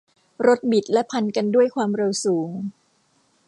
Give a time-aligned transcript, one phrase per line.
[0.47, 2.49] รถบิดและพันกันด้วยความเร็วสูง